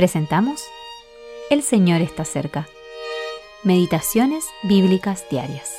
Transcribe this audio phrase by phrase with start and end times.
[0.00, 0.62] Presentamos
[1.50, 2.66] El Señor está cerca.
[3.64, 5.74] Meditaciones Bíblicas Diarias.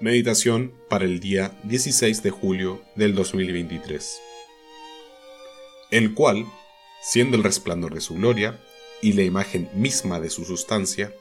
[0.00, 4.22] Meditación para el día 16 de julio del 2023.
[5.90, 6.46] El cual,
[7.02, 8.58] siendo el resplandor de su gloria
[9.02, 11.12] y la imagen misma de su sustancia,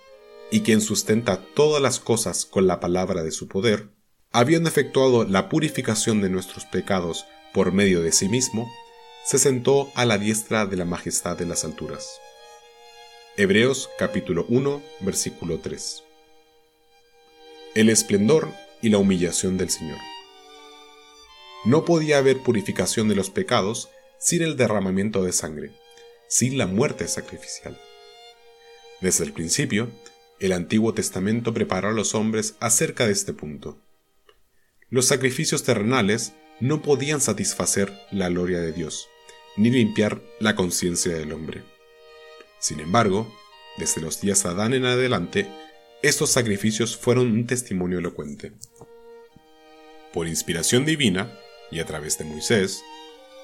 [0.52, 3.90] y quien sustenta todas las cosas con la palabra de su poder,
[4.32, 8.72] habiendo efectuado la purificación de nuestros pecados por medio de sí mismo,
[9.26, 12.22] se sentó a la diestra de la majestad de las alturas.
[13.38, 16.04] Hebreos capítulo 1 versículo 3.
[17.74, 18.54] El esplendor
[18.84, 19.98] y la humillación del Señor.
[21.66, 23.90] No podía haber purificación de los pecados
[24.20, 25.72] sin el derramamiento de sangre,
[26.30, 27.82] sin la muerte sacrificial.
[29.02, 29.90] Desde el principio,
[30.40, 33.82] el Antiguo Testamento preparó a los hombres acerca de este punto.
[34.92, 39.10] Los sacrificios terrenales no podían satisfacer la gloria de Dios,
[39.58, 41.64] ni limpiar la conciencia del hombre.
[42.60, 43.34] Sin embargo,
[43.78, 45.48] desde los días Adán en adelante,
[46.02, 48.54] estos sacrificios fueron un testimonio elocuente.
[50.14, 51.32] Por inspiración divina,
[51.72, 52.84] y a través de Moisés,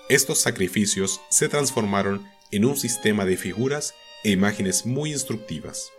[0.10, 5.92] estos sacrificios se transformaron en un sistema de figuras e imágenes muy instructivas.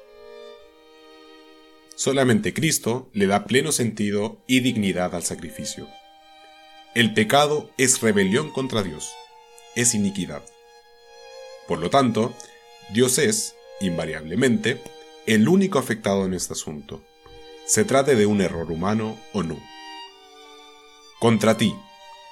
[1.94, 5.88] Solamente Cristo le da pleno sentido y dignidad al sacrificio.
[6.94, 9.12] El pecado es rebelión contra Dios
[9.74, 10.42] es iniquidad.
[11.66, 12.34] Por lo tanto,
[12.92, 14.82] Dios es, invariablemente,
[15.26, 17.02] el único afectado en este asunto,
[17.64, 19.58] se trate de un error humano o no.
[21.20, 21.74] Contra ti,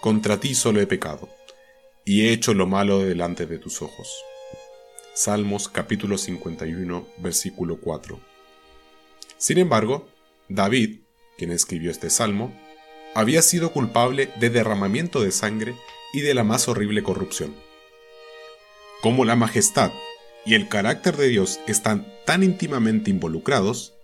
[0.00, 1.28] contra ti solo he pecado,
[2.04, 4.24] y he hecho lo malo delante de tus ojos.
[5.14, 8.20] Salmos capítulo 51, versículo 4.
[9.38, 10.08] Sin embargo,
[10.48, 11.00] David,
[11.38, 12.52] quien escribió este salmo,
[13.14, 15.74] había sido culpable de derramamiento de sangre
[16.12, 17.54] y de la más horrible corrupción.
[19.02, 19.92] Como la majestad
[20.44, 23.94] y el carácter de Dios están tan íntimamente involucrados,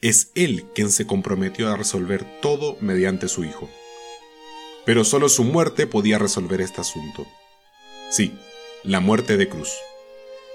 [0.00, 3.70] es Él quien se comprometió a resolver todo mediante su Hijo.
[4.84, 7.26] Pero solo su muerte podía resolver este asunto.
[8.10, 8.34] Sí,
[8.82, 9.72] la muerte de cruz,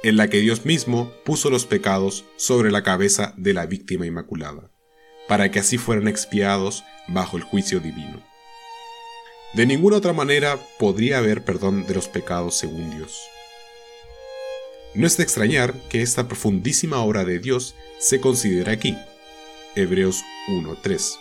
[0.04, 4.70] en la que Dios mismo puso los pecados sobre la cabeza de la víctima inmaculada,
[5.28, 8.22] para que así fueran expiados bajo el juicio divino.
[9.54, 13.22] De ninguna otra manera podría haber perdón de los pecados según Dios.
[14.94, 18.98] No es de extrañar que esta profundísima obra de Dios se considera aquí,
[19.76, 21.18] Hebreos 1.3,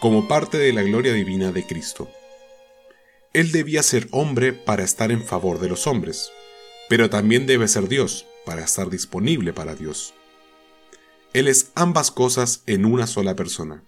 [0.00, 2.10] como parte de la gloria divina de Cristo.
[3.32, 6.30] Él debía ser hombre para estar en favor de los hombres,
[6.88, 10.14] pero también debe ser Dios para estar disponible para Dios.
[11.32, 13.82] Él es ambas cosas en una sola persona.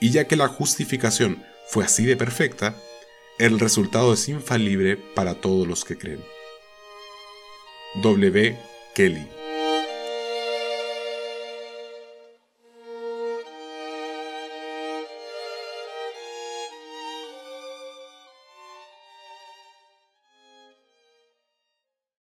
[0.00, 2.76] Y ya que la justificación fue así de perfecta,
[3.38, 6.24] el resultado es infalible para todos los que creen.
[8.02, 8.58] W.
[8.94, 9.26] Kelly